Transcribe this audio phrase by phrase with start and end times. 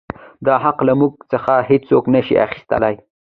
[0.45, 2.93] دا حـق لـه مـوږ څـخـه هـېڅوک نـه شـي اخيـستلى.